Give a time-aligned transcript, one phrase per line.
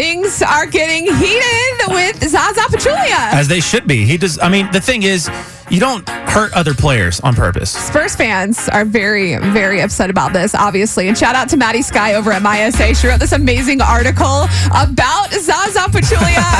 [0.00, 3.34] things are getting heated with Zaza Pachulia.
[3.34, 4.06] As they should be.
[4.06, 4.38] He does.
[4.38, 5.28] I mean, the thing is,
[5.68, 7.70] you don't hurt other players on purpose.
[7.70, 11.06] Spurs fans are very, very upset about this, obviously.
[11.08, 13.00] And shout out to Maddie Sky over at MySA.
[13.00, 16.59] She wrote this amazing article about Zaza Pachulia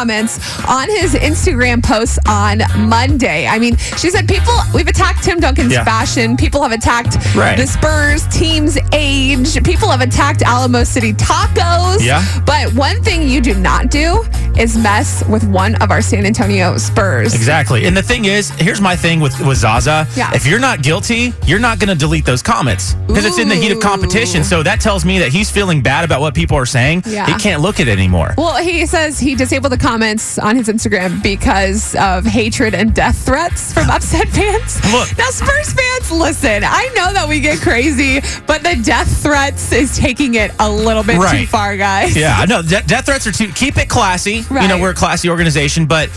[0.00, 3.46] comments on his Instagram posts on Monday.
[3.46, 5.84] I mean, she said people, we've attacked Tim Duncan's Yeah.
[5.84, 6.38] fashion.
[6.38, 7.58] People have attacked Right.
[7.58, 9.62] the Spurs team's age.
[9.62, 12.00] People have attacked Alamo City tacos.
[12.02, 12.24] Yeah.
[12.46, 14.24] But one thing you do not do
[14.58, 17.34] is mess with one of our San Antonio Spurs.
[17.34, 17.86] Exactly.
[17.86, 20.06] And the thing is, here's my thing with, with Zaza.
[20.16, 20.30] Yeah.
[20.34, 23.54] If you're not guilty, you're not going to delete those comments because it's in the
[23.54, 24.44] heat of competition.
[24.44, 27.02] So that tells me that he's feeling bad about what people are saying.
[27.06, 27.26] Yeah.
[27.26, 28.34] He can't look at it anymore.
[28.36, 33.24] Well, he says he disabled the comments on his Instagram because of hatred and death
[33.24, 34.76] threats from upset fans.
[34.92, 35.16] Look.
[35.16, 39.96] Now, Spurs fans, listen, I know that we get crazy, but the death threats is
[39.96, 42.16] taking it a little bit too far, guys.
[42.16, 42.62] Yeah, I know.
[42.62, 43.48] De- death threats are too.
[43.52, 44.39] Keep it classy.
[44.50, 46.08] You know, we're a classy organization, but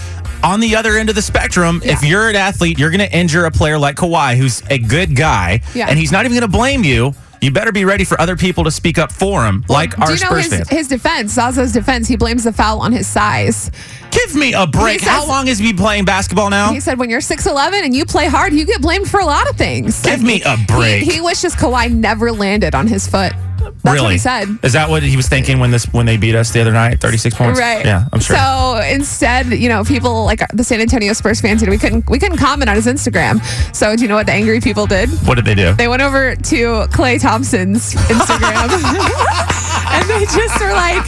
[0.44, 3.46] on the other end of the spectrum, if you're an athlete, you're going to injure
[3.46, 5.88] a player like Kawhi, who's a good guy, Yeah.
[5.90, 7.14] and he's not even going to blame you.
[7.42, 10.12] You better be ready for other people to speak up for him, like Do our
[10.14, 10.70] you know Spurs his, fans.
[10.70, 12.08] his defense, Zaza's defense?
[12.08, 13.70] He blames the foul on his size.
[14.12, 15.02] Give me a break.
[15.02, 16.72] Says- How long has he been playing basketball now?
[16.72, 19.50] He said, when you're 6'11 and you play hard, you get blamed for a lot
[19.50, 20.02] of things.
[20.04, 21.04] Give me a break.
[21.04, 23.34] He, he wishes Kawhi never landed on his foot.
[23.64, 24.02] That's really?
[24.02, 24.48] what he said.
[24.64, 27.00] Is that what he was thinking when this when they beat us the other night?
[27.00, 27.60] Thirty six points.
[27.60, 27.86] Right.
[27.86, 28.36] Yeah, I'm sure.
[28.36, 32.10] So instead, you know, people like the San Antonio Spurs fans, you know, we couldn't
[32.10, 33.44] we couldn't comment on his Instagram.
[33.76, 35.10] So do you know what the angry people did?
[35.26, 35.74] what did they do?
[35.74, 36.58] They went over to
[36.92, 38.70] Klay Thompson's Instagram.
[39.94, 41.06] and they just were like,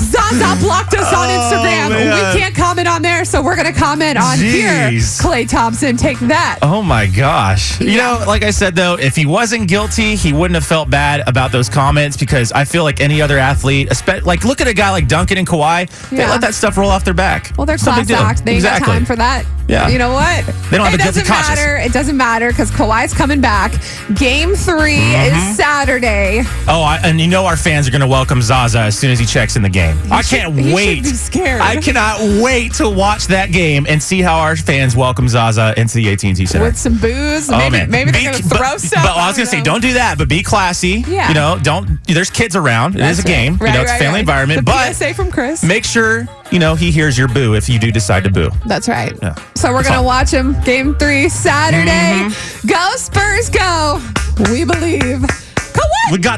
[0.00, 1.88] Zaza blocked us on oh, Instagram.
[1.90, 2.71] Oh, we can't comment
[3.22, 4.68] there, so we're gonna comment on here.
[4.90, 5.20] Jeez.
[5.20, 6.58] Klay Thompson, take that.
[6.62, 7.80] Oh my gosh.
[7.80, 11.26] You know, like I said though, if he wasn't guilty, he wouldn't have felt bad
[11.28, 14.74] about those comments because I feel like any other athlete, espe- like look at a
[14.74, 17.52] guy like Duncan and Kawhi, they let that stuff roll off their back.
[17.56, 18.26] Well, they're It's no big class deal.
[18.26, 18.44] act.
[18.44, 19.44] They ain't got time for that.
[19.68, 19.88] Yeah.
[19.88, 20.44] You know what?
[20.70, 21.58] They don't have it a doesn't conscience.
[21.58, 21.76] matter.
[21.76, 23.72] It doesn't matter because Kawhi's coming back.
[24.14, 25.36] Game 3 Mm-hmm.
[25.50, 26.42] is Saturday.
[26.68, 29.18] Oh, I, and you know our fans are going to welcome Zaza as soon as
[29.18, 29.96] he checks in the game.
[30.10, 31.06] I should- can't he wait.
[31.36, 35.94] I cannot wait to watch that game and see how our fans welcome Zaza into
[35.94, 36.64] the AT&T Center.
[36.64, 37.50] With some booze.
[37.50, 37.90] Oh, maybe man.
[37.90, 39.04] maybe they're going to throw but, stuff.
[39.04, 41.04] But I was going to say, don't do that, but be classy.
[41.08, 41.28] Yeah.
[41.28, 41.98] You know, don't.
[42.06, 42.96] There's kids around.
[42.96, 43.26] It is a right.
[43.26, 43.56] game.
[43.56, 44.58] Right, you know, it's right, a family environment.
[44.60, 45.62] The but PSA from Chris.
[45.62, 48.50] make sure you know he hears your boo if you do decide to boo.
[48.66, 49.18] That's right.
[49.22, 49.34] Yeah.
[49.56, 52.28] So we're going to watch him game three Saturday.
[52.30, 52.68] Mm-hmm.
[52.68, 54.00] Go Spurs, go.
[54.52, 55.20] We believe.
[55.72, 56.12] Kawhi.
[56.12, 56.30] We got